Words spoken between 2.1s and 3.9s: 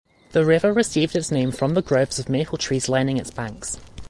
of maple trees lining its banks.